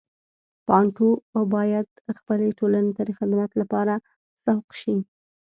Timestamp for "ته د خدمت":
2.97-3.51